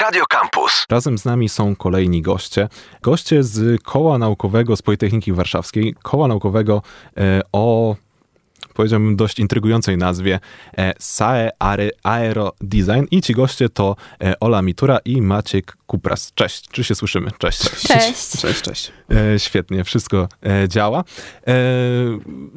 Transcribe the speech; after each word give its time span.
Radio 0.00 0.24
Campus. 0.28 0.86
Razem 0.90 1.18
z 1.18 1.24
nami 1.24 1.48
są 1.48 1.76
kolejni 1.76 2.22
goście. 2.22 2.68
Goście 3.02 3.42
z 3.42 3.82
Koła 3.82 4.18
Naukowego 4.18 4.76
z 4.76 4.82
Politechniki 4.82 5.32
Warszawskiej. 5.32 5.94
Koła 6.02 6.28
Naukowego 6.28 6.82
e, 7.16 7.40
o 7.52 7.96
powiedziałbym 8.78 9.16
dość 9.16 9.38
intrygującej 9.38 9.98
nazwie 9.98 10.40
e, 10.78 10.94
SAE 10.98 11.50
Aero 12.02 12.52
Design 12.60 13.04
i 13.10 13.22
ci 13.22 13.34
goście 13.34 13.68
to 13.68 13.96
e, 14.20 14.40
Ola 14.40 14.62
Mitura 14.62 14.98
i 15.04 15.22
Maciek 15.22 15.76
Kupras. 15.86 16.32
Cześć, 16.34 16.68
czy 16.68 16.84
się 16.84 16.94
słyszymy? 16.94 17.30
Cześć. 17.38 17.60
Cześć. 17.88 18.40
Cześć, 18.40 18.62
cześć. 18.62 18.92
E, 19.34 19.38
świetnie, 19.38 19.84
wszystko 19.84 20.28
e, 20.42 20.68
działa. 20.68 21.04
E, 21.46 21.54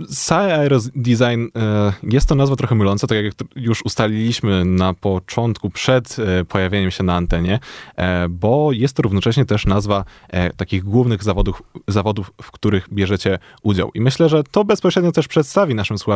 SAE 0.10 0.56
Aero 0.56 0.80
Design 0.96 1.46
e, 1.56 1.94
jest 2.04 2.30
to 2.30 2.36
nazwa 2.36 2.56
trochę 2.56 2.76
myląca, 2.76 3.08
tak 3.08 3.24
jak 3.24 3.34
już 3.56 3.86
ustaliliśmy 3.86 4.66
na 4.66 4.94
początku, 4.94 5.70
przed 5.70 6.18
e, 6.20 6.46
pojawieniem 6.46 6.92
się 6.92 7.04
na 7.04 7.16
antenie, 7.16 7.60
e, 7.96 8.30
bo 8.30 8.72
jest 8.72 8.96
to 8.96 9.02
równocześnie 9.02 9.46
też 9.46 9.66
nazwa 9.66 10.06
e, 10.30 10.54
takich 10.54 10.84
głównych 10.84 11.24
zawodów, 11.24 11.64
zawodów, 11.88 12.32
w 12.42 12.52
których 12.52 12.94
bierzecie 12.94 13.40
udział. 13.64 13.92
I 13.94 14.02
myślę, 14.02 14.30
że 14.30 14.44
to 14.44 14.64
bezpośrednio 14.64 15.12
też 15.12 15.28
przedstawi 15.28 15.76
naszym 15.76 15.98
słuchaczom, 15.98 16.11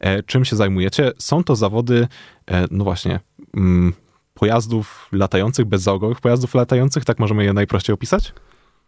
e, 0.00 0.22
czym 0.22 0.44
się 0.44 0.56
zajmujecie. 0.56 1.12
Są 1.18 1.44
to 1.44 1.56
zawody, 1.56 2.08
e, 2.46 2.64
no 2.70 2.84
właśnie, 2.84 3.20
mm, 3.54 3.92
pojazdów 4.34 5.08
latających, 5.12 5.64
bezzałogowych 5.64 6.20
pojazdów 6.20 6.54
latających, 6.54 7.04
tak 7.04 7.18
możemy 7.18 7.44
je 7.44 7.52
najprościej 7.52 7.94
opisać? 7.94 8.32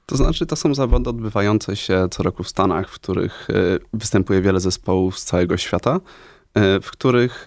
To 0.06 0.16
znaczy, 0.16 0.46
to 0.46 0.56
są 0.56 0.74
zawody 0.74 1.10
odbywające 1.10 1.76
się 1.76 2.06
co 2.10 2.22
roku 2.22 2.42
w 2.42 2.48
Stanach, 2.48 2.90
w 2.90 2.94
których 2.94 3.50
y, 3.50 3.78
występuje 3.92 4.42
wiele 4.42 4.60
zespołów 4.60 5.18
z 5.18 5.24
całego 5.24 5.56
świata, 5.56 6.00
w 6.82 6.90
których 6.90 7.46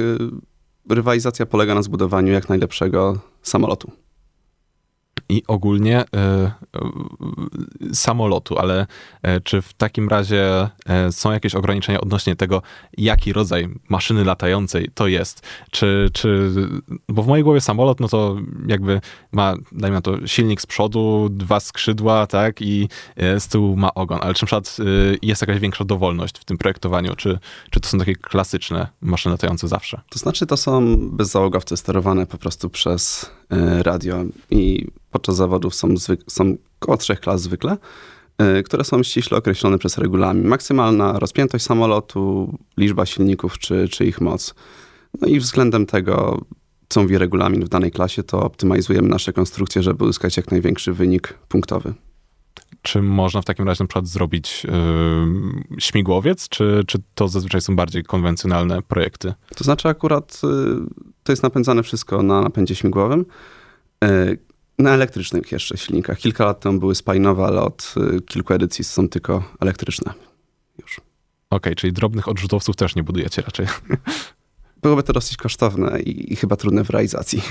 rywalizacja 0.89 1.45
polega 1.45 1.75
na 1.75 1.81
zbudowaniu 1.81 2.33
jak 2.33 2.49
najlepszego 2.49 3.19
samolotu. 3.41 3.91
I 5.29 5.43
ogólnie 5.47 5.99
e, 5.99 6.05
e, 6.13 6.51
samolotu, 7.93 8.57
ale 8.57 8.87
e, 9.23 9.41
czy 9.41 9.61
w 9.61 9.73
takim 9.73 10.09
razie 10.09 10.69
są 11.11 11.31
jakieś 11.31 11.55
ograniczenia 11.55 12.01
odnośnie 12.01 12.35
tego, 12.35 12.61
jaki 12.97 13.33
rodzaj 13.33 13.69
maszyny 13.89 14.25
latającej 14.25 14.89
to 14.93 15.07
jest? 15.07 15.47
Czy, 15.71 16.09
czy, 16.13 16.51
bo 17.09 17.23
w 17.23 17.27
mojej 17.27 17.43
głowie 17.43 17.61
samolot, 17.61 17.99
no 17.99 18.07
to 18.07 18.37
jakby 18.67 19.01
ma, 19.31 19.53
dajmy 19.71 19.95
na 19.95 20.01
to, 20.01 20.27
silnik 20.27 20.61
z 20.61 20.65
przodu, 20.65 21.27
dwa 21.31 21.59
skrzydła, 21.59 22.27
tak, 22.27 22.61
i 22.61 22.89
z 23.17 23.47
tyłu 23.47 23.75
ma 23.75 23.93
ogon, 23.93 24.19
ale 24.21 24.33
czy 24.33 24.43
na 24.43 24.47
przykład 24.47 24.77
jest 25.21 25.41
jakaś 25.41 25.59
większa 25.59 25.85
dowolność 25.85 26.39
w 26.39 26.45
tym 26.45 26.57
projektowaniu, 26.57 27.15
czy, 27.15 27.39
czy 27.69 27.79
to 27.79 27.89
są 27.89 27.97
takie 27.97 28.15
klasyczne 28.15 28.87
maszyny 29.01 29.33
latające 29.33 29.67
zawsze? 29.67 30.01
To 30.09 30.19
znaczy, 30.19 30.45
to 30.45 30.57
są 30.57 30.97
bezzałogowce 30.97 31.77
sterowane 31.77 32.25
po 32.25 32.37
prostu 32.37 32.69
przez 32.69 33.31
radio 33.81 34.23
i 34.49 34.87
podczas 35.11 35.35
zawodów 35.35 35.75
są, 35.75 35.87
są 36.27 36.55
około 36.79 36.97
trzech 36.97 37.19
klas 37.19 37.41
zwykle, 37.41 37.77
y, 38.59 38.63
które 38.63 38.83
są 38.83 39.03
ściśle 39.03 39.37
określone 39.37 39.77
przez 39.77 39.97
regulamin. 39.97 40.47
Maksymalna 40.47 41.19
rozpiętość 41.19 41.65
samolotu, 41.65 42.53
liczba 42.77 43.05
silników 43.05 43.59
czy, 43.59 43.87
czy 43.87 44.05
ich 44.05 44.21
moc. 44.21 44.55
No 45.21 45.27
i 45.27 45.39
względem 45.39 45.85
tego, 45.85 46.41
co 46.89 47.01
mówi 47.01 47.17
regulamin 47.17 47.65
w 47.65 47.69
danej 47.69 47.91
klasie, 47.91 48.23
to 48.23 48.43
optymalizujemy 48.43 49.09
nasze 49.09 49.33
konstrukcje, 49.33 49.83
żeby 49.83 50.03
uzyskać 50.03 50.37
jak 50.37 50.51
największy 50.51 50.93
wynik 50.93 51.33
punktowy. 51.47 51.93
Czy 52.81 53.01
można 53.01 53.41
w 53.41 53.45
takim 53.45 53.67
razie 53.67 53.83
na 53.83 53.87
przykład 53.87 54.07
zrobić 54.07 54.63
yy, 54.63 55.81
śmigłowiec, 55.81 56.49
czy, 56.49 56.83
czy 56.87 56.99
to 57.15 57.27
zazwyczaj 57.27 57.61
są 57.61 57.75
bardziej 57.75 58.03
konwencjonalne 58.03 58.81
projekty? 58.81 59.33
To 59.55 59.63
znaczy 59.63 59.87
akurat 59.87 60.41
y, 60.43 61.08
to 61.29 61.33
jest 61.33 61.43
napędzane 61.43 61.83
wszystko 61.83 62.23
na 62.23 62.41
napędzie 62.41 62.75
śmigłowym. 62.75 63.25
Y, 64.03 64.37
Na 64.79 64.93
elektrycznych 64.93 65.51
jeszcze 65.51 65.77
silnikach. 65.77 66.17
Kilka 66.17 66.45
lat 66.45 66.59
temu 66.59 66.79
były 66.79 66.95
spalinowe, 66.95 67.45
ale 67.45 67.61
od 67.61 67.93
y, 68.17 68.21
kilku 68.21 68.53
edycji 68.53 68.83
są 68.83 69.09
tylko 69.09 69.43
elektryczne. 69.59 70.13
Już. 70.81 71.01
Okej, 71.49 71.75
czyli 71.75 71.93
drobnych 71.93 72.27
odrzutowców 72.27 72.75
też 72.75 72.95
nie 72.95 73.03
budujecie 73.03 73.41
raczej. 73.41 73.67
Byłoby 74.83 75.03
to 75.03 75.13
dosyć 75.13 75.37
kosztowne 75.37 76.01
i, 76.01 76.33
i 76.33 76.35
chyba 76.35 76.55
trudne 76.55 76.83
w 76.83 76.89
realizacji. 76.89 77.41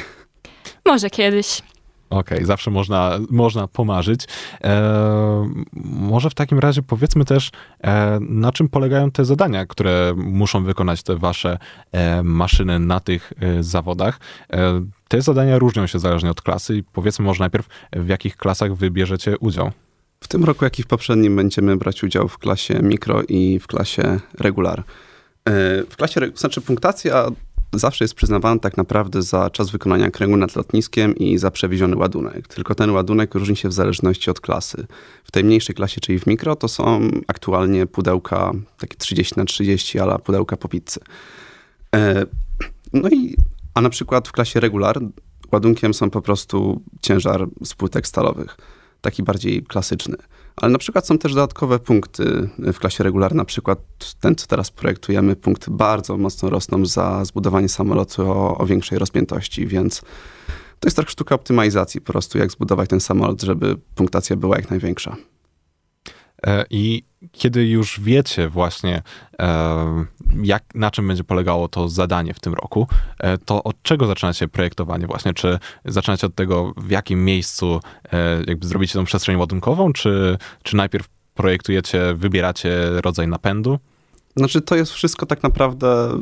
Może 0.85 1.11
kiedyś. 1.11 1.63
Okej, 2.11 2.45
zawsze 2.45 2.71
można, 2.71 3.19
można 3.31 3.69
pomarzyć. 3.69 4.25
E, 4.65 5.49
może 5.85 6.31
w 6.31 6.35
takim 6.35 6.59
razie 6.59 6.83
powiedzmy 6.83 7.25
też, 7.25 7.51
e, 7.81 8.19
na 8.21 8.53
czym 8.53 8.69
polegają 8.69 9.11
te 9.11 9.25
zadania, 9.25 9.67
które 9.67 10.15
muszą 10.17 10.65
wykonać 10.65 11.03
te 11.03 11.17
wasze 11.17 11.59
e, 11.93 12.23
maszyny 12.23 12.79
na 12.79 13.01
tych 13.01 13.33
e, 13.41 13.63
zawodach. 13.63 14.21
E, 14.53 14.85
te 15.09 15.23
zadania 15.23 15.59
różnią 15.59 15.87
się 15.87 15.99
zależnie 15.99 16.31
od 16.31 16.43
klasy 16.43 16.77
i 16.77 16.83
powiedzmy 16.83 17.25
może 17.25 17.41
najpierw, 17.41 17.67
w 17.93 18.09
jakich 18.09 18.37
klasach 18.37 18.75
wy 18.75 18.91
bierzecie 18.91 19.39
udział. 19.39 19.71
W 20.21 20.29
tym 20.29 20.45
roku, 20.45 20.65
jak 20.65 20.79
i 20.79 20.83
w 20.83 20.87
poprzednim, 20.87 21.37
będziemy 21.37 21.77
brać 21.77 22.03
udział 22.05 22.29
w 22.29 22.39
klasie 22.39 22.79
mikro 22.83 23.23
i 23.29 23.59
w 23.59 23.67
klasie 23.67 24.21
regular. 24.39 24.81
E, 24.81 25.85
W 25.89 25.97
klasie, 25.97 26.21
znaczy 26.35 26.61
punktacja 26.61 27.27
zawsze 27.73 28.05
jest 28.05 28.15
przyznawana 28.15 28.61
tak 28.61 28.77
naprawdę 28.77 29.23
za 29.23 29.51
czas 29.51 29.71
wykonania 29.71 30.11
kręgu 30.11 30.37
nad 30.37 30.57
lotniskiem 30.57 31.17
i 31.17 31.39
za 31.39 31.51
przewieziony 31.51 31.97
ładunek. 31.97 32.49
Tylko 32.49 32.75
ten 32.75 32.91
ładunek 32.91 33.35
różni 33.35 33.57
się 33.57 33.69
w 33.69 33.73
zależności 33.73 34.31
od 34.31 34.41
klasy. 34.41 34.87
W 35.25 35.31
tej 35.31 35.45
mniejszej 35.45 35.75
klasie, 35.75 36.01
czyli 36.01 36.19
w 36.19 36.27
mikro, 36.27 36.57
to 36.57 36.69
są 36.69 37.11
aktualnie 37.27 37.87
pudełka 37.87 38.53
takie 38.79 38.97
30 38.97 39.35
na 39.37 39.45
30, 39.45 39.99
ale 39.99 40.19
pudełka 40.19 40.57
po 40.57 40.69
pizzy. 40.69 41.01
E, 41.97 42.27
No 42.93 43.09
i, 43.09 43.37
a 43.75 43.81
na 43.81 43.91
przykład 43.91 44.29
w 44.29 44.33
klasie 44.33 44.61
regular 44.61 45.01
ładunkiem 45.53 45.95
są 45.95 46.11
po 46.11 46.23
prostu 46.23 46.83
ciężar 47.01 47.47
z 47.65 47.75
płytek 47.75 48.07
stalowych. 48.07 48.57
Taki 49.01 49.23
bardziej 49.23 49.63
klasyczny. 49.63 50.17
Ale 50.61 50.73
na 50.73 50.79
przykład 50.79 51.07
są 51.07 51.19
też 51.19 51.35
dodatkowe 51.35 51.79
punkty 51.79 52.49
w 52.59 52.79
klasie 52.79 53.05
regular, 53.05 53.35
na 53.35 53.45
przykład 53.45 53.79
ten, 54.21 54.35
co 54.35 54.47
teraz 54.47 54.71
projektujemy, 54.71 55.37
punkt 55.37 55.71
bardzo 55.71 56.17
mocno 56.17 56.51
rosną 56.51 56.87
za 56.87 57.25
zbudowanie 57.25 57.69
samolotu 57.69 58.33
o, 58.33 58.59
o 58.59 58.67
większej 58.67 58.99
rozpiętości, 58.99 59.67
więc 59.67 60.01
to 60.81 60.87
jest 60.87 60.97
trochę 60.97 61.11
sztuka 61.11 61.35
optymalizacji 61.35 62.01
po 62.01 62.13
prostu, 62.13 62.39
jak 62.39 62.53
zbudować 62.53 62.91
ten 62.91 63.01
samolot, 63.01 63.43
żeby 63.43 63.77
punktacja 63.95 64.37
była 64.37 64.57
jak 64.57 64.71
największa. 64.71 65.17
E, 66.47 66.65
I 66.71 67.05
kiedy 67.33 67.67
już 67.67 68.01
wiecie 68.01 68.49
właśnie, 68.49 69.03
e, 69.39 70.05
jak, 70.43 70.65
na 70.75 70.91
czym 70.91 71.09
będzie 71.09 71.25
polegało 71.25 71.69
to 71.69 71.89
zadanie 71.89 72.35
w 72.35 72.41
tym 72.41 72.55
roku, 72.55 72.87
e, 73.19 73.39
to 73.39 73.63
od 73.63 73.83
czego 73.83 74.07
zaczynacie 74.07 74.49
projektowanie 74.49 75.07
właśnie? 75.07 75.35
Czy 75.35 75.59
zaczynacie 75.85 76.27
od 76.27 76.35
tego, 76.35 76.73
w 76.77 76.91
jakim 76.91 77.25
miejscu 77.25 77.81
jakby 78.47 78.67
zrobicie 78.67 78.93
tą 78.95 79.05
przestrzeń 79.05 79.37
ładunkową, 79.37 79.93
czy, 79.93 80.39
czy 80.63 80.77
najpierw 80.77 81.09
projektujecie, 81.35 82.15
wybieracie 82.15 82.91
rodzaj 83.01 83.29
napędu? 83.29 83.79
Znaczy 84.37 84.61
to 84.61 84.77
jest 84.77 84.93
wszystko 84.93 85.27
tak 85.27 85.43
naprawdę 85.43 86.19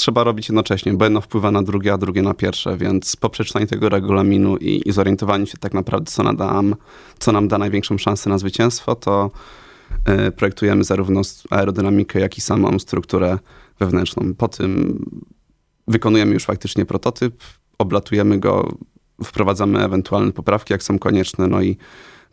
trzeba 0.00 0.24
robić 0.24 0.48
jednocześnie, 0.48 0.94
bo 0.94 1.04
jedno 1.04 1.20
wpływa 1.20 1.50
na 1.50 1.62
drugie, 1.62 1.92
a 1.92 1.98
drugie 1.98 2.22
na 2.22 2.34
pierwsze, 2.34 2.76
więc 2.76 3.16
po 3.16 3.30
przeczytaniu 3.30 3.66
tego 3.66 3.88
regulaminu 3.88 4.56
i, 4.56 4.88
i 4.88 4.92
zorientowaniu 4.92 5.46
się 5.46 5.58
tak 5.58 5.74
naprawdę, 5.74 6.10
co, 6.10 6.22
nadam, 6.22 6.74
co 7.18 7.32
nam 7.32 7.48
da 7.48 7.58
największą 7.58 7.98
szansę 7.98 8.30
na 8.30 8.38
zwycięstwo, 8.38 8.94
to 8.94 9.30
y, 10.28 10.32
projektujemy 10.32 10.84
zarówno 10.84 11.20
aerodynamikę, 11.50 12.20
jak 12.20 12.38
i 12.38 12.40
samą 12.40 12.78
strukturę 12.78 13.38
wewnętrzną. 13.78 14.34
Po 14.34 14.48
tym 14.48 14.98
wykonujemy 15.88 16.34
już 16.34 16.44
faktycznie 16.44 16.86
prototyp, 16.86 17.34
oblatujemy 17.78 18.38
go, 18.38 18.76
wprowadzamy 19.24 19.84
ewentualne 19.84 20.32
poprawki, 20.32 20.72
jak 20.72 20.82
są 20.82 20.98
konieczne, 20.98 21.46
no 21.46 21.62
i 21.62 21.76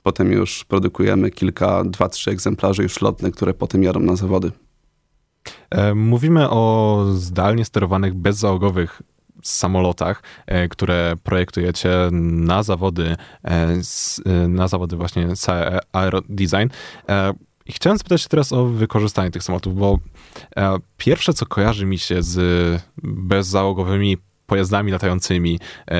potem 0.04 0.32
już 0.32 0.66
produkujemy 0.66 1.32
kilka, 1.32 1.84
dwa, 1.84 2.10
trzy 2.10 2.32
egzemplarzy 2.32 2.84
już 2.84 3.02
lotne, 3.02 3.32
które 3.32 3.54
potem 3.54 3.84
jadą 3.84 4.00
na 4.00 4.16
zawody. 4.16 4.52
E, 5.70 5.94
Mówimy 5.96 6.50
o 6.50 7.04
zdalnie 7.14 7.66
sterowanych, 7.66 8.14
bezzałogowych 8.14 9.02
samolotach, 9.44 10.24
e, 10.46 10.68
które 10.68 11.16
projektujecie 11.24 11.90
na 12.12 12.64
zawody, 12.64 13.16
e, 13.44 14.48
na 14.48 14.68
zawody 14.68 14.96
właśnie 14.96 15.36
SAE 15.36 15.80
Aero 15.92 16.22
Design. 16.30 16.68
E, 17.10 17.34
I 17.66 17.72
chciałem 17.72 17.98
zapytać 17.98 18.22
się 18.22 18.30
teraz 18.30 18.54
o 18.54 18.66
wykorzystanie 18.66 19.32
tych 19.32 19.44
samolotów, 19.44 19.76
bo 19.76 20.00
pierwsze, 20.98 21.34
co 21.34 21.46
kojarzy 21.46 21.86
mi 21.86 22.00
się 22.00 22.24
z 22.24 22.40
bezzałogowymi 23.04 24.18
pojazdami 24.46 24.92
latającymi, 24.92 25.60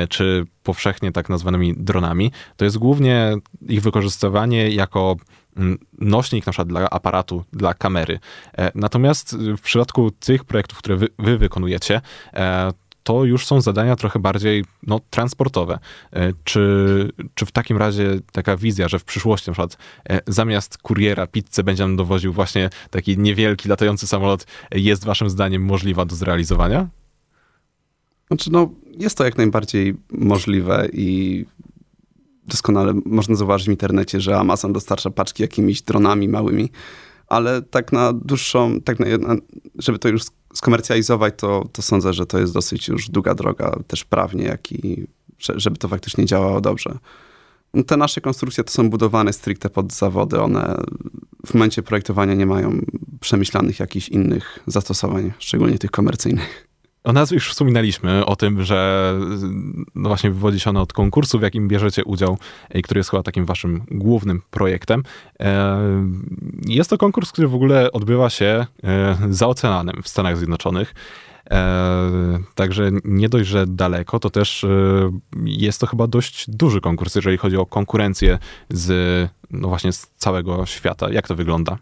czy 0.10 0.46
powszechnie 0.64 1.12
tak 1.12 1.30
nazwanymi 1.30 1.74
dronami, 1.78 2.32
to 2.58 2.66
jest 2.66 2.78
głównie 2.78 3.36
ich 3.62 3.82
wykorzystywanie 3.82 4.70
jako 4.70 5.16
nośnik 6.00 6.46
na 6.46 6.52
przykład 6.52 6.68
dla 6.68 6.90
aparatu, 6.90 7.44
dla 7.54 7.74
kamery. 7.74 8.20
E, 8.58 8.72
Natomiast 8.76 9.38
w 9.58 9.62
przypadku 9.62 10.12
tych 10.12 10.44
projektów, 10.44 10.78
które 10.78 10.96
wy, 10.96 11.08
wy 11.20 11.38
wykonujecie, 11.38 12.02
e, 12.34 12.74
to 13.04 13.26
już 13.26 13.46
są 13.46 13.62
zadania 13.62 13.96
trochę 13.96 14.20
bardziej 14.20 14.66
no, 14.84 15.00
transportowe. 15.10 15.80
E, 16.14 16.34
Czy, 16.44 17.12
czy 17.36 17.46
w 17.46 17.52
takim 17.52 17.78
razie 17.78 18.20
taka 18.32 18.58
wizja, 18.58 18.88
że 18.88 19.00
w 19.00 19.04
przyszłości 19.04 19.50
na 19.50 19.54
przykład 19.54 19.78
zamiast 20.28 20.78
kuriera 20.78 21.28
pizzę 21.28 21.64
będzie 21.64 21.84
nam 21.84 21.96
dowoził 21.96 22.34
właśnie 22.34 22.70
taki 22.90 23.18
niewielki 23.18 23.70
latający 23.70 24.08
samolot, 24.08 24.48
jest 24.72 25.06
waszym 25.06 25.30
zdaniem 25.30 25.66
możliwa 25.66 26.06
do 26.06 26.16
zrealizowania? 26.16 26.88
Znaczy, 28.28 28.52
no, 28.52 28.70
jest 28.98 29.18
to 29.18 29.24
jak 29.24 29.38
najbardziej 29.38 29.96
możliwe 30.12 30.88
i 30.94 31.46
doskonale 32.48 32.94
można 33.06 33.36
zauważyć 33.36 33.68
w 33.68 33.72
internecie, 33.72 34.22
że 34.22 34.38
Amazon 34.38 34.74
dostarcza 34.74 35.10
paczki 35.10 35.44
jakimiś 35.44 35.82
dronami 35.82 36.30
małymi, 36.30 36.70
ale 37.28 37.62
tak 37.62 37.92
na 37.92 38.14
dłuższą, 38.14 38.82
tak 38.82 39.00
na, 39.00 39.08
żeby 39.76 40.00
to 40.00 40.10
już 40.10 40.22
skomercjalizować, 40.54 41.34
to, 41.38 41.70
to 41.72 41.82
sądzę, 41.82 42.14
że 42.14 42.26
to 42.26 42.40
jest 42.40 42.54
dosyć 42.54 42.88
już 42.88 43.10
długa 43.10 43.36
droga, 43.36 43.80
też 43.88 44.06
prawnie, 44.06 44.44
jak 44.44 44.72
i 44.72 45.08
żeby 45.40 45.78
to 45.78 45.88
faktycznie 45.88 46.26
działało 46.26 46.62
dobrze. 46.62 46.98
No, 47.74 47.84
te 47.84 47.98
nasze 47.98 48.22
konstrukcje 48.22 48.64
to 48.64 48.72
są 48.72 48.90
budowane 48.90 49.34
stricte 49.34 49.70
pod 49.70 49.94
zawody. 49.94 50.42
One 50.42 50.82
w 51.46 51.54
momencie 51.54 51.84
projektowania 51.84 52.34
nie 52.34 52.46
mają 52.46 52.82
przemyślanych 53.20 53.80
jakichś 53.80 54.10
innych 54.10 54.60
zastosowań, 54.68 55.34
szczególnie 55.40 55.80
tych 55.80 55.92
komercyjnych. 55.92 56.67
O 57.04 57.14
nazwie 57.14 57.36
już 57.36 57.50
wspominaliśmy, 57.50 58.26
o 58.26 58.36
tym, 58.36 58.64
że 58.64 59.14
no 59.96 60.10
właśnie 60.10 60.32
wywodzi 60.32 60.60
się 60.60 60.70
ono 60.70 60.82
od 60.82 60.94
konkursu, 60.94 61.40
w 61.40 61.42
jakim 61.42 61.68
bierzecie 61.68 62.04
udział 62.04 62.38
i 62.74 62.82
który 62.82 63.00
jest 63.00 63.10
chyba 63.10 63.24
takim 63.24 63.46
waszym 63.46 63.84
głównym 63.92 64.42
projektem. 64.52 65.04
E, 65.40 65.80
jest 66.66 66.90
to 66.90 66.98
konkurs, 66.98 67.32
który 67.32 67.48
w 67.48 67.56
ogóle 67.56 67.92
odbywa 67.92 68.30
się 68.30 68.66
e, 68.84 69.18
za 69.30 69.48
oceanem 69.48 70.04
w 70.04 70.08
Stanach 70.08 70.38
Zjednoczonych. 70.38 70.96
E, 71.52 72.40
także 72.56 72.92
nie 73.04 73.30
dość, 73.30 73.50
że 73.50 73.68
daleko, 73.68 74.20
to 74.20 74.30
też 74.30 74.66
jest 75.46 75.82
to 75.82 75.88
chyba 75.88 76.08
dość 76.08 76.50
duży 76.50 76.82
konkurs, 76.82 77.16
jeżeli 77.16 77.38
chodzi 77.38 77.58
o 77.58 77.66
konkurencję 77.66 78.40
z, 78.70 79.30
no 79.52 79.68
właśnie 79.68 79.92
z 79.92 80.12
całego 80.18 80.66
świata. 80.66 81.12
Jak 81.12 81.28
to 81.28 81.36
wygląda? 81.36 81.78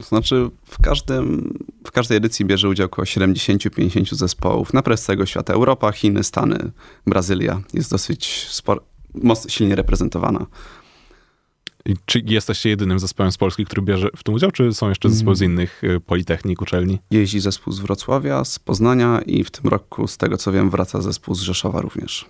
To 0.00 0.04
znaczy, 0.04 0.50
w, 0.64 0.82
każdym, 0.82 1.54
w 1.86 1.90
każdej 1.90 2.18
edycji 2.18 2.44
bierze 2.44 2.68
udział 2.68 2.86
około 2.86 3.04
70-50 3.04 4.14
zespołów 4.14 4.72
na 4.72 4.96
z 4.96 5.02
całego 5.02 5.26
świata. 5.26 5.52
Europa, 5.52 5.92
Chiny, 5.92 6.24
Stany, 6.24 6.70
Brazylia 7.06 7.60
jest 7.74 7.90
dosyć 7.90 8.46
spor, 8.48 8.82
mocno, 9.14 9.50
silnie 9.50 9.74
reprezentowana. 9.74 10.46
I 11.86 11.94
czy 12.06 12.22
jesteście 12.26 12.68
jedynym 12.68 12.98
zespołem 12.98 13.32
z 13.32 13.36
Polski, 13.36 13.64
który 13.64 13.82
bierze 13.82 14.08
w 14.16 14.22
tym 14.22 14.34
udział, 14.34 14.50
czy 14.50 14.74
są 14.74 14.88
jeszcze 14.88 15.10
zespoły 15.10 15.36
z 15.36 15.42
mm. 15.42 15.52
innych 15.52 15.84
y, 15.84 16.00
politechnik, 16.00 16.62
uczelni? 16.62 16.98
Jeździ 17.10 17.40
zespół 17.40 17.72
z 17.72 17.80
Wrocławia, 17.80 18.44
z 18.44 18.58
Poznania 18.58 19.20
i 19.26 19.44
w 19.44 19.50
tym 19.50 19.70
roku, 19.70 20.06
z 20.06 20.16
tego 20.16 20.36
co 20.36 20.52
wiem, 20.52 20.70
wraca 20.70 21.00
zespół 21.00 21.34
z 21.34 21.40
Rzeszowa 21.40 21.80
również 21.80 22.26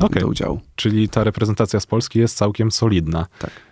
okay. 0.00 0.22
do 0.22 0.28
udziału. 0.28 0.60
Czyli 0.76 1.08
ta 1.08 1.24
reprezentacja 1.24 1.80
z 1.80 1.86
Polski 1.86 2.18
jest 2.18 2.36
całkiem 2.36 2.70
solidna. 2.70 3.26
Tak 3.38 3.69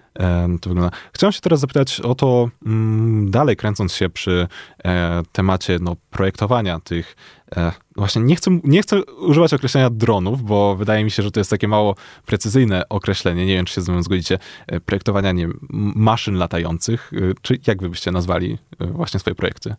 to 0.60 0.70
wygląda. 0.70 0.96
Chciałem 1.12 1.32
się 1.32 1.40
teraz 1.40 1.60
zapytać 1.60 2.00
o 2.00 2.14
to, 2.14 2.49
mm, 2.66 3.31
dalej 3.31 3.56
kręcąc 3.56 3.94
się 3.94 4.08
przy 4.08 4.49
e, 4.84 5.22
temacie 5.32 5.78
no, 5.81 5.96
projektowania 6.10 6.81
tych. 6.81 7.16
E, 7.56 7.72
właśnie 7.96 8.22
nie 8.22 8.37
chcę, 8.37 8.60
nie 8.64 8.82
chcę 8.82 9.05
używać 9.05 9.55
określenia 9.55 9.90
dronów, 9.90 10.43
bo 10.43 10.76
wydaje 10.76 11.05
mi 11.05 11.10
się, 11.10 11.22
że 11.22 11.31
to 11.31 11.40
jest 11.40 11.50
takie 11.50 11.69
mało 11.69 11.94
precyzyjne 12.26 12.88
określenie. 12.88 13.46
Nie 13.46 13.55
wiem, 13.55 13.64
czy 13.64 13.75
się 13.75 13.81
ze 13.81 13.93
mną 13.93 14.02
zgodzicie. 14.02 14.38
E, 14.66 14.81
projektowania 14.81 15.32
nie, 15.32 15.49
maszyn 15.94 16.34
latających. 16.34 17.12
Czy 17.43 17.58
jak 17.66 17.82
wy 17.82 17.88
byście 17.88 18.11
nazwali 18.11 18.58
właśnie 18.81 19.20
swoje 19.20 19.34
projekty? 19.34 19.75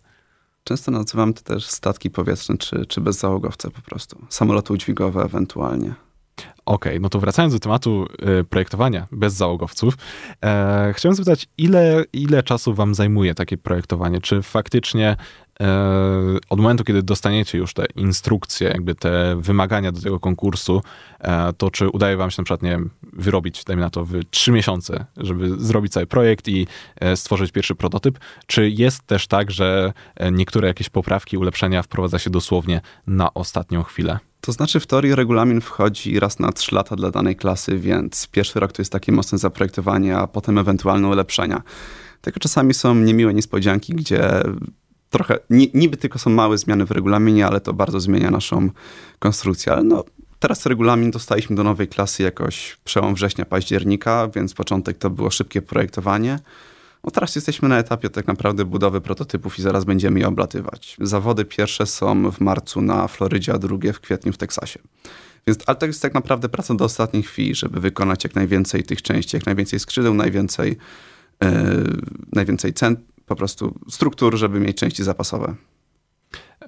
Często 0.64 0.92
nazywam 0.92 1.34
to 1.34 1.42
też 1.42 1.66
statki 1.66 2.10
powietrzne, 2.10 2.58
czy, 2.58 2.86
czy 2.86 3.02
bezzałogowce 3.02 3.72
po 3.72 3.82
prostu. 3.82 4.26
Samoloty 4.30 4.74
udźwigowe 4.74 5.24
ewentualnie. 5.24 5.94
Okej, 6.70 6.92
okay, 6.92 7.00
no 7.00 7.10
to 7.10 7.20
wracając 7.20 7.54
do 7.54 7.60
tematu 7.60 8.08
y, 8.40 8.44
projektowania 8.44 9.08
bez 9.12 9.34
załogowców, 9.34 9.94
e, 10.44 10.94
chciałem 10.96 11.16
zapytać, 11.16 11.48
ile, 11.58 12.04
ile 12.14 12.44
czasu 12.44 12.74
wam 12.74 12.96
zajmuje 12.96 13.36
takie 13.36 13.58
projektowanie? 13.58 14.22
Czy 14.22 14.42
faktycznie 14.42 15.16
e, 15.62 15.68
od 16.50 16.60
momentu, 16.60 16.84
kiedy 16.84 17.04
dostaniecie 17.04 17.58
już 17.58 17.74
te 17.74 17.86
instrukcje, 17.96 18.68
jakby 18.70 18.96
te 18.96 19.36
wymagania 19.40 19.92
do 19.92 20.02
tego 20.02 20.20
konkursu, 20.20 20.82
e, 21.20 21.54
to 21.54 21.72
czy 21.72 21.90
udaje 21.90 22.18
wam 22.18 22.32
się 22.32 22.42
na 22.42 22.44
przykład, 22.44 22.62
nie 22.64 22.70
wiem, 22.70 22.90
wyrobić, 23.14 23.64
dajmy 23.64 23.82
na 23.82 23.90
to, 23.90 24.06
w 24.06 24.14
trzy 24.32 24.52
miesiące, 24.52 25.06
żeby 25.18 25.66
zrobić 25.66 25.94
cały 25.94 26.06
projekt 26.06 26.48
i 26.48 26.68
e, 26.96 27.16
stworzyć 27.16 27.52
pierwszy 27.52 27.76
prototyp? 27.76 28.20
Czy 28.48 28.70
jest 28.70 29.08
też 29.08 29.28
tak, 29.28 29.52
że 29.52 29.94
niektóre 30.32 30.68
jakieś 30.68 30.90
poprawki, 30.90 31.38
ulepszenia 31.38 31.84
wprowadza 31.84 32.20
się 32.20 32.30
dosłownie 32.30 32.82
na 33.08 33.34
ostatnią 33.34 33.84
chwilę? 33.84 34.20
To 34.42 34.52
znaczy 34.52 34.80
w 34.80 34.88
teorii 34.88 35.16
regulamin 35.16 35.62
wchodzi 35.62 36.20
raz 36.20 36.40
na 36.40 36.52
3 36.52 36.76
lata 36.76 36.96
dla 36.96 37.12
danej 37.12 37.36
klasy, 37.36 37.78
więc 37.80 38.28
pierwszy 38.28 38.60
rok 38.60 38.72
to 38.72 38.82
jest 38.82 38.92
takie 38.92 39.12
mocne 39.12 39.38
zaprojektowanie, 39.38 40.18
a 40.18 40.28
potem 40.28 40.58
ewentualne 40.58 41.08
ulepszenia. 41.08 41.62
Tylko 42.22 42.40
czasami 42.40 42.74
są 42.74 42.96
niemiłe 42.96 43.34
niespodzianki, 43.34 43.94
gdzie 43.94 44.44
trochę, 45.10 45.40
niby 45.74 45.98
tylko 45.98 46.20
są 46.20 46.30
małe 46.30 46.58
zmiany 46.58 46.86
w 46.86 46.92
regulaminie, 46.92 47.48
ale 47.48 47.62
to 47.62 47.74
bardzo 47.74 48.00
zmienia 48.00 48.32
naszą 48.32 48.70
konstrukcję. 49.20 49.72
Ale 49.72 49.84
no, 49.84 50.04
teraz 50.40 50.66
regulamin 50.66 51.12
dostaliśmy 51.12 51.56
do 51.56 51.64
nowej 51.64 51.88
klasy 51.88 52.24
jakoś 52.24 52.78
przełom 52.84 53.16
września, 53.16 53.46
października, 53.46 54.28
więc 54.36 54.54
początek 54.54 54.98
to 54.98 55.10
było 55.10 55.30
szybkie 55.30 55.62
projektowanie. 55.62 56.40
No 57.04 57.12
teraz 57.12 57.36
jesteśmy 57.36 57.70
na 57.70 57.78
etapie 57.78 58.10
tak 58.10 58.28
naprawdę 58.28 58.66
budowy 58.66 59.02
prototypów 59.02 59.60
i 59.60 59.62
zaraz 59.62 59.86
będziemy 59.86 60.20
je 60.20 60.28
oblatywać. 60.28 60.98
Zawody 61.02 61.46
pierwsze 61.46 61.86
są 61.86 62.32
w 62.32 62.40
marcu 62.40 62.82
na 62.82 63.08
Florydzie, 63.08 63.54
a 63.54 63.58
drugie 63.58 63.94
w 63.94 64.00
kwietniu 64.00 64.34
w 64.34 64.38
Teksasie. 64.38 64.80
Więc, 65.48 65.60
ale 65.66 65.78
to 65.78 65.86
jest 65.86 66.02
tak 66.02 66.14
naprawdę 66.14 66.50
praca 66.50 66.76
do 66.76 66.86
ostatniej 66.86 67.24
chwili, 67.24 67.56
żeby 67.56 67.80
wykonać 67.80 68.24
jak 68.24 68.36
najwięcej 68.36 68.84
tych 68.84 69.02
części, 69.02 69.38
jak 69.38 69.46
najwięcej 69.46 69.80
skrzydeł, 69.80 70.14
najwięcej, 70.14 70.78
yy, 71.42 71.50
najwięcej 72.32 72.74
cent, 72.74 73.00
po 73.26 73.36
prostu 73.36 73.80
struktur, 73.90 74.38
żeby 74.38 74.60
mieć 74.60 74.78
części 74.78 75.04
zapasowe. 75.04 75.56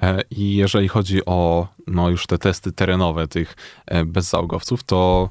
E, 0.01 0.22
I 0.31 0.56
jeżeli 0.56 0.88
chodzi 0.88 1.25
o 1.25 1.68
no, 1.88 2.10
już 2.10 2.28
te 2.28 2.38
testy 2.38 2.72
terenowe 2.72 3.28
tych 3.28 3.56
e, 3.86 4.06
bezzałogowców, 4.06 4.83
to 4.83 5.30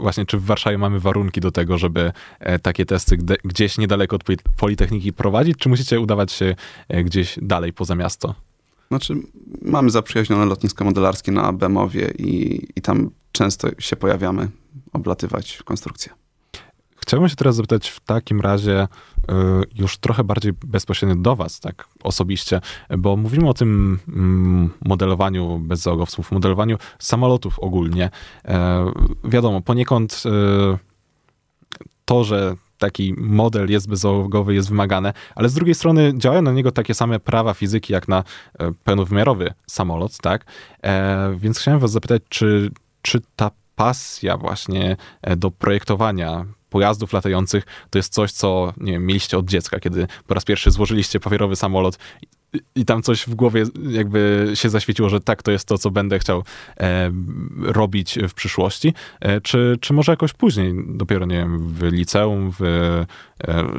właśnie, 0.00 0.26
czy 0.26 0.38
w 0.38 0.44
Warszawie 0.44 0.78
mamy 0.78 1.00
warunki 1.00 1.40
do 1.40 1.50
tego, 1.50 1.78
żeby 1.78 2.12
e, 2.40 2.58
takie 2.58 2.86
testy 2.86 3.18
gdzieś 3.44 3.78
niedaleko 3.78 4.16
od 4.16 4.22
Politechniki 4.56 5.12
prowadzić, 5.12 5.58
czy 5.58 5.68
musicie 5.68 6.00
udawać 6.00 6.32
się 6.32 6.54
e, 6.88 7.04
gdzieś 7.04 7.38
dalej 7.42 7.72
poza 7.72 7.94
miasto? 7.94 8.34
Znaczy, 8.88 9.14
mamy 9.62 9.90
zaprzyjaźnione 9.90 10.44
lotnisko 10.44 10.84
modelarskie 10.84 11.32
na 11.32 11.52
Bemowie 11.52 12.10
i, 12.18 12.66
i 12.76 12.82
tam 12.82 13.10
często 13.32 13.68
się 13.78 13.96
pojawiamy, 13.96 14.48
oblatywać 14.92 15.62
konstrukcję. 15.64 16.23
Chciałbym 17.06 17.28
się 17.28 17.36
teraz 17.36 17.56
zapytać 17.56 17.88
w 17.88 18.00
takim 18.00 18.40
razie 18.40 18.82
y, 18.82 19.34
już 19.74 19.98
trochę 19.98 20.24
bardziej 20.24 20.52
bezpośrednio 20.66 21.16
do 21.16 21.36
Was, 21.36 21.60
tak 21.60 21.88
osobiście, 22.02 22.60
bo 22.98 23.16
mówimy 23.16 23.48
o 23.48 23.54
tym 23.54 23.98
mm, 24.08 24.70
modelowaniu 24.84 25.58
bezzałogowców, 25.58 26.32
modelowaniu 26.32 26.76
samolotów 26.98 27.58
ogólnie. 27.58 28.10
E, 28.44 28.84
wiadomo, 29.24 29.60
poniekąd 29.60 30.22
y, 30.26 30.78
to, 32.04 32.24
że 32.24 32.56
taki 32.78 33.14
model 33.16 33.70
jest 33.70 33.88
bezzałogowy, 33.88 34.54
jest 34.54 34.68
wymagane, 34.68 35.12
ale 35.34 35.48
z 35.48 35.54
drugiej 35.54 35.74
strony 35.74 36.12
działają 36.16 36.42
na 36.42 36.52
niego 36.52 36.72
takie 36.72 36.94
same 36.94 37.20
prawa 37.20 37.54
fizyki, 37.54 37.92
jak 37.92 38.08
na 38.08 38.24
e, 38.58 38.72
pełnowymiarowy 38.84 39.54
samolot, 39.66 40.18
tak? 40.18 40.44
E, 40.82 41.34
więc 41.38 41.58
chciałem 41.58 41.80
was 41.80 41.90
zapytać, 41.90 42.22
czy, 42.28 42.70
czy 43.02 43.20
ta 43.36 43.50
pasja 43.76 44.36
właśnie 44.36 44.96
do 45.36 45.50
projektowania 45.50 46.44
pojazdów 46.74 47.12
latających 47.12 47.64
to 47.90 47.98
jest 47.98 48.12
coś, 48.12 48.32
co 48.32 48.72
nie 48.76 48.92
wiem, 48.92 49.06
mieliście 49.06 49.38
od 49.38 49.46
dziecka, 49.46 49.80
kiedy 49.80 50.06
po 50.26 50.34
raz 50.34 50.44
pierwszy 50.44 50.70
złożyliście 50.70 51.20
papierowy 51.20 51.56
samolot 51.56 51.98
i, 52.74 52.84
tam 52.84 53.02
coś 53.02 53.22
w 53.22 53.34
głowie 53.34 53.64
jakby 53.90 54.50
się 54.54 54.70
zaświeciło, 54.70 55.08
że 55.08 55.20
tak, 55.20 55.42
to 55.42 55.50
jest 55.50 55.68
to, 55.68 55.78
co 55.78 55.90
będę 55.90 56.18
chciał 56.18 56.44
e, 56.76 57.12
robić 57.58 58.18
w 58.28 58.34
przyszłości, 58.34 58.94
e, 59.20 59.40
czy, 59.40 59.78
czy 59.80 59.92
może 59.92 60.12
jakoś 60.12 60.32
później, 60.32 60.74
dopiero 60.88 61.26
nie 61.26 61.36
wiem, 61.36 61.68
w 61.68 61.82
liceum, 61.82 62.52
w 62.58 62.62
e, 62.62 63.06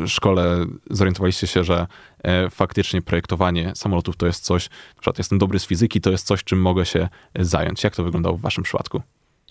szkole 0.07 0.65
zorientowaliście 0.89 1.47
się, 1.47 1.63
że 1.63 1.87
e, 2.23 2.49
faktycznie 2.49 3.01
projektowanie 3.01 3.71
samolotów 3.75 4.17
to 4.17 4.25
jest 4.25 4.43
coś, 4.43 4.69
na 4.69 5.01
przykład 5.01 5.17
jestem 5.17 5.37
dobry 5.37 5.59
z 5.59 5.65
fizyki, 5.65 6.01
to 6.01 6.11
jest 6.11 6.27
coś, 6.27 6.43
czym 6.43 6.61
mogę 6.61 6.85
się 6.85 7.09
zająć. 7.39 7.83
Jak 7.83 7.95
to 7.95 8.03
wyglądało 8.03 8.37
w 8.37 8.41
waszym 8.41 8.63
przypadku? 8.63 9.01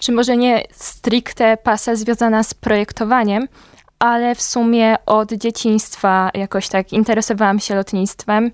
Czy 0.01 0.13
może 0.13 0.37
nie 0.37 0.65
stricte 0.71 1.57
pasja 1.57 1.97
związana 1.97 2.43
z 2.43 2.55
projektowaniem, 2.55 3.49
ale 3.99 4.35
w 4.35 4.43
sumie 4.43 4.97
od 5.07 5.33
dzieciństwa 5.33 6.31
jakoś 6.35 6.69
tak 6.69 6.93
interesowałam 6.93 7.61
się 7.61 7.75
lotnictwem. 7.75 8.51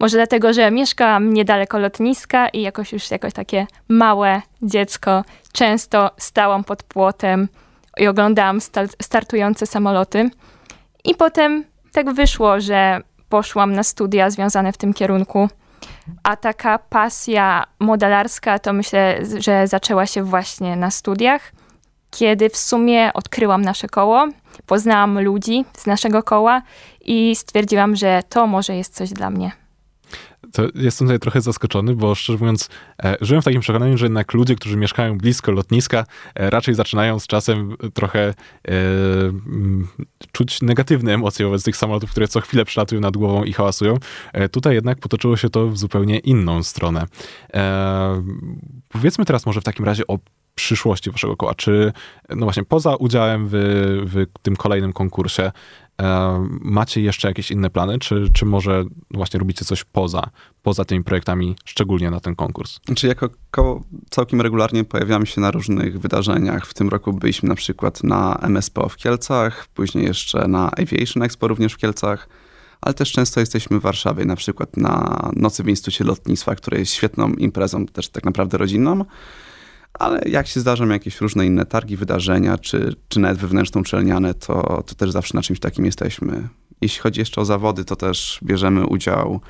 Może 0.00 0.16
dlatego, 0.16 0.52
że 0.52 0.70
mieszkałam 0.70 1.32
niedaleko 1.32 1.78
lotniska 1.78 2.48
i 2.48 2.62
jakoś 2.62 2.92
już 2.92 3.10
jakoś 3.10 3.32
takie 3.32 3.66
małe 3.88 4.42
dziecko 4.62 5.24
często 5.52 6.10
stałam 6.16 6.64
pod 6.64 6.82
płotem 6.82 7.48
i 7.98 8.06
oglądałam 8.06 8.58
startujące 9.02 9.66
samoloty. 9.66 10.30
I 11.04 11.14
potem 11.14 11.64
tak 11.92 12.12
wyszło, 12.12 12.60
że 12.60 13.00
poszłam 13.28 13.72
na 13.72 13.82
studia 13.82 14.30
związane 14.30 14.72
w 14.72 14.76
tym 14.76 14.94
kierunku. 14.94 15.48
A 16.22 16.36
taka 16.36 16.78
pasja 16.78 17.64
modelarska 17.78 18.58
to 18.58 18.72
myślę, 18.72 19.18
że 19.38 19.66
zaczęła 19.66 20.06
się 20.06 20.22
właśnie 20.22 20.76
na 20.76 20.90
studiach, 20.90 21.52
kiedy 22.10 22.48
w 22.50 22.56
sumie 22.56 23.12
odkryłam 23.12 23.62
nasze 23.62 23.88
koło, 23.88 24.28
poznałam 24.66 25.20
ludzi 25.20 25.64
z 25.78 25.86
naszego 25.86 26.22
koła 26.22 26.62
i 27.00 27.36
stwierdziłam, 27.36 27.96
że 27.96 28.22
to 28.28 28.46
może 28.46 28.76
jest 28.76 28.94
coś 28.94 29.10
dla 29.10 29.30
mnie. 29.30 29.63
To 30.52 30.62
jestem 30.74 31.06
tutaj 31.06 31.18
trochę 31.18 31.40
zaskoczony, 31.40 31.94
bo 31.94 32.14
szczerze 32.14 32.38
mówiąc, 32.38 32.68
e, 33.04 33.16
żyłem 33.20 33.42
w 33.42 33.44
takim 33.44 33.60
przekonaniu, 33.60 33.98
że 33.98 34.06
jednak 34.06 34.34
ludzie, 34.34 34.54
którzy 34.54 34.76
mieszkają 34.76 35.18
blisko 35.18 35.52
lotniska, 35.52 36.04
e, 36.34 36.50
raczej 36.50 36.74
zaczynają 36.74 37.18
z 37.18 37.26
czasem 37.26 37.76
trochę 37.94 38.20
e, 38.20 38.34
m, 39.46 39.88
czuć 40.32 40.62
negatywne 40.62 41.14
emocje 41.14 41.46
wobec 41.46 41.64
tych 41.64 41.76
samolotów, 41.76 42.10
które 42.10 42.28
co 42.28 42.40
chwilę 42.40 42.64
przylatują 42.64 43.00
nad 43.00 43.16
głową 43.16 43.44
i 43.44 43.52
hałasują. 43.52 43.98
E, 44.32 44.48
tutaj 44.48 44.74
jednak 44.74 44.98
potoczyło 44.98 45.36
się 45.36 45.50
to 45.50 45.68
w 45.68 45.78
zupełnie 45.78 46.18
inną 46.18 46.62
stronę. 46.62 47.06
E, 47.54 48.22
powiedzmy 48.88 49.24
teraz 49.24 49.46
może 49.46 49.60
w 49.60 49.64
takim 49.64 49.84
razie 49.84 50.06
o 50.06 50.18
przyszłości 50.54 51.10
waszego 51.10 51.36
koła. 51.36 51.54
Czy, 51.54 51.92
no 52.28 52.46
właśnie, 52.46 52.64
poza 52.64 52.96
udziałem 52.96 53.48
w, 53.48 53.52
w 54.06 54.38
tym 54.42 54.56
kolejnym 54.56 54.92
konkursie, 54.92 55.52
e, 56.02 56.46
macie 56.60 57.00
jeszcze 57.00 57.28
jakieś 57.28 57.50
inne 57.50 57.70
plany, 57.70 57.98
czy, 57.98 58.30
czy 58.32 58.44
może 58.46 58.84
właśnie 59.10 59.40
robicie 59.40 59.64
coś 59.64 59.84
poza, 59.84 60.30
poza 60.62 60.84
tymi 60.84 61.04
projektami, 61.04 61.56
szczególnie 61.64 62.10
na 62.10 62.20
ten 62.20 62.34
konkurs? 62.36 62.80
Znaczy, 62.86 63.06
jako 63.06 63.28
koło 63.50 63.82
całkiem 64.10 64.40
regularnie 64.40 64.84
pojawiamy 64.84 65.26
się 65.26 65.40
na 65.40 65.50
różnych 65.50 66.00
wydarzeniach. 66.00 66.66
W 66.66 66.74
tym 66.74 66.88
roku 66.88 67.12
byliśmy 67.12 67.48
na 67.48 67.54
przykład 67.54 68.02
na 68.02 68.38
MSPO 68.42 68.88
w 68.88 68.96
Kielcach, 68.96 69.66
później 69.74 70.04
jeszcze 70.04 70.48
na 70.48 70.70
Aviation 70.70 71.22
Expo 71.22 71.48
również 71.48 71.72
w 71.72 71.78
Kielcach, 71.78 72.28
ale 72.80 72.94
też 72.94 73.12
często 73.12 73.40
jesteśmy 73.40 73.78
w 73.78 73.82
Warszawie, 73.82 74.24
na 74.24 74.36
przykład 74.36 74.76
na 74.76 75.30
Nocy 75.36 75.62
w 75.62 75.68
Instytucie 75.68 76.04
Lotnictwa, 76.04 76.54
które 76.54 76.78
jest 76.78 76.92
świetną 76.92 77.28
imprezą, 77.32 77.86
też 77.86 78.08
tak 78.08 78.24
naprawdę 78.24 78.58
rodzinną. 78.58 79.04
Ale 79.98 80.20
jak 80.26 80.46
się 80.46 80.60
zdarzą 80.60 80.88
jakieś 80.88 81.20
różne 81.20 81.46
inne 81.46 81.66
targi, 81.66 81.96
wydarzenia, 81.96 82.58
czy, 82.58 82.96
czy 83.08 83.20
nawet 83.20 83.38
wewnętrzno-uczelniane, 83.38 84.34
to, 84.34 84.82
to 84.86 84.94
też 84.94 85.10
zawsze 85.10 85.36
na 85.36 85.42
czymś 85.42 85.60
takim 85.60 85.84
jesteśmy. 85.84 86.48
Jeśli 86.80 87.00
chodzi 87.00 87.20
jeszcze 87.20 87.40
o 87.40 87.44
zawody, 87.44 87.84
to 87.84 87.96
też 87.96 88.40
bierzemy 88.42 88.86
udział 88.86 89.40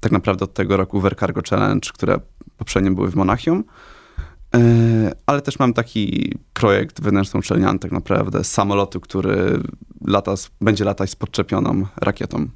tak 0.00 0.12
naprawdę 0.12 0.44
od 0.44 0.54
tego 0.54 0.76
roku 0.76 1.00
w 1.00 1.04
Air 1.04 1.16
Cargo 1.16 1.40
Challenge, 1.50 1.90
które 1.94 2.20
poprzednio 2.56 2.90
były 2.90 3.10
w 3.10 3.14
Monachium. 3.14 3.64
Yy, 4.54 4.60
Ale 5.26 5.42
też 5.42 5.58
mam 5.58 5.72
taki 5.72 6.32
projekt 6.52 7.00
wewnętrzno-uczelniany 7.00 7.78
tak 7.78 7.92
naprawdę 7.92 8.44
samolotu, 8.44 9.00
który 9.00 9.62
lata, 10.06 10.34
będzie 10.60 10.84
latać 10.84 11.10
z 11.10 11.16
podczepioną 11.16 11.86
rakietą. 11.96 12.48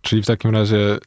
Czyli 0.00 0.22
w 0.22 0.26
takim 0.26 0.50
razie 0.50 0.98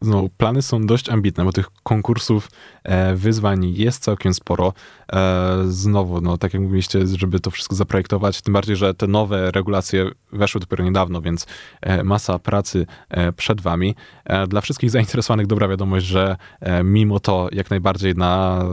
znowu 0.00 0.28
plany 0.28 0.62
są 0.62 0.86
dość 0.86 1.08
ambitne, 1.08 1.44
bo 1.44 1.52
tych 1.52 1.68
konkursów, 1.82 2.48
e, 2.48 2.77
wyzwań 3.14 3.72
jest 3.76 4.02
całkiem 4.02 4.34
sporo. 4.34 4.72
E, 5.12 5.62
znowu, 5.68 6.20
no 6.20 6.38
tak 6.38 6.54
jak 6.54 6.62
mówiliście, 6.62 7.06
żeby 7.06 7.40
to 7.40 7.50
wszystko 7.50 7.74
zaprojektować, 7.74 8.42
tym 8.42 8.54
bardziej, 8.54 8.76
że 8.76 8.94
te 8.94 9.06
nowe 9.06 9.50
regulacje 9.50 10.10
weszły 10.32 10.60
dopiero 10.60 10.84
niedawno, 10.84 11.20
więc 11.20 11.46
e, 11.80 12.04
masa 12.04 12.38
pracy 12.38 12.86
e, 13.10 13.32
przed 13.32 13.60
wami. 13.60 13.94
E, 14.24 14.46
dla 14.46 14.60
wszystkich 14.60 14.90
zainteresowanych 14.90 15.46
dobra 15.46 15.68
wiadomość, 15.68 16.06
że 16.06 16.36
e, 16.60 16.84
mimo 16.84 17.20
to 17.20 17.48
jak 17.52 17.70
najbardziej 17.70 18.14
na, 18.14 18.64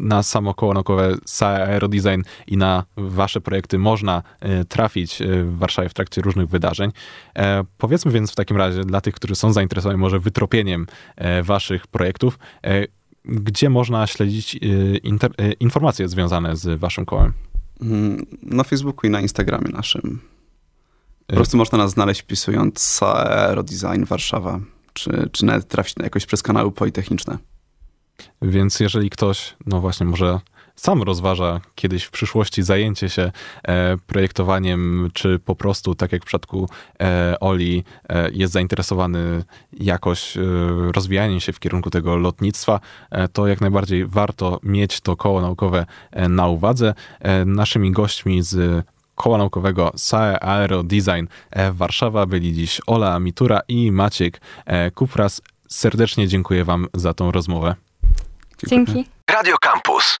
na 0.00 0.22
samo 0.22 0.54
koło 0.54 0.74
naukowe 0.74 1.14
Aerodesign 1.40 2.22
i 2.46 2.56
na 2.56 2.84
wasze 2.96 3.40
projekty 3.40 3.78
można 3.78 4.22
e, 4.40 4.64
trafić 4.64 5.22
e, 5.22 5.44
w 5.44 5.58
Warszawie 5.58 5.88
w 5.88 5.94
trakcie 5.94 6.22
różnych 6.22 6.48
wydarzeń. 6.48 6.90
E, 7.36 7.64
Powiedzmy 7.78 8.10
więc 8.10 8.32
w 8.32 8.34
takim 8.34 8.56
razie 8.56 8.84
dla 8.84 9.00
tych, 9.00 9.14
którzy 9.14 9.34
są 9.34 9.52
zainteresowani 9.52 10.00
może 10.00 10.18
wytropieniem 10.20 10.86
e, 11.16 11.42
waszych 11.42 11.86
projektów, 11.86 12.38
e, 12.64 12.84
gdzie 13.26 13.70
można 13.70 14.06
śledzić 14.06 14.58
inter, 15.02 15.32
e, 15.38 15.52
informacje 15.52 16.08
związane 16.08 16.56
z 16.56 16.80
waszym 16.80 17.04
kołem? 17.04 17.32
Mm, 17.80 18.26
Na 18.42 18.64
Facebooku 18.64 19.08
i 19.08 19.10
na 19.10 19.20
Instagramie 19.20 19.70
naszym. 19.72 20.20
Po 21.26 21.34
prostu 21.34 21.56
można 21.56 21.78
nas 21.78 21.90
znaleźć 21.90 22.22
wpisując 22.22 22.80
SAE 22.80 23.46
Aerodesign 23.48 24.04
Warszawa, 24.04 24.60
czy, 24.92 25.28
czy 25.32 25.44
nawet 25.44 25.68
trafić 25.68 25.94
jakoś 26.02 26.26
przez 26.26 26.42
kanały 26.42 26.72
politechniczne. 26.72 27.38
Więc 28.42 28.80
jeżeli 28.80 29.10
ktoś, 29.10 29.56
no 29.66 29.80
właśnie, 29.80 30.06
może 30.06 30.40
sam 30.76 31.02
rozważa 31.02 31.60
kiedyś 31.74 32.04
w 32.04 32.10
przyszłości 32.10 32.62
zajęcie 32.62 33.08
się 33.08 33.32
e, 33.68 33.96
projektowaniem, 34.06 35.10
czy 35.14 35.38
po 35.38 35.56
prostu, 35.56 35.94
tak 35.94 36.12
jak 36.12 36.22
w 36.22 36.26
przypadku 36.26 36.68
e, 37.00 37.36
Oli, 37.40 37.84
e, 38.08 38.30
jest 38.30 38.52
zainteresowany 38.52 39.44
jakoś 39.72 40.36
rozwijaniem 40.92 41.40
się 41.40 41.52
w 41.52 41.60
kierunku 41.60 41.90
tego 41.90 42.16
lotnictwa, 42.16 42.80
to 43.32 43.46
jak 43.46 43.60
najbardziej 43.60 44.06
warto 44.06 44.60
mieć 44.62 45.00
to 45.00 45.16
koło 45.16 45.40
naukowe 45.40 45.86
na 46.28 46.46
uwadze. 46.46 46.94
Naszymi 47.46 47.92
gośćmi 47.92 48.42
z 48.42 48.86
koła 49.14 49.38
naukowego 49.38 49.92
SAE 49.96 50.40
Aero 50.42 50.82
Design 50.82 51.26
Warszawa 51.72 52.26
byli 52.26 52.52
dziś 52.52 52.80
Ola 52.86 53.18
Mitura 53.20 53.60
i 53.68 53.92
Maciek 53.92 54.40
Kupras. 54.94 55.42
Serdecznie 55.68 56.28
dziękuję 56.28 56.64
wam 56.64 56.86
za 56.94 57.14
tą 57.14 57.30
rozmowę. 57.32 57.74
Dzięki. 58.66 59.06
Radio 59.30 59.56
Campus. 59.58 60.14